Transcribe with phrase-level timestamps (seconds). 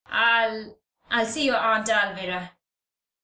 [0.07, 0.79] I'll
[1.11, 2.49] I'll see your Aunt Alvirah."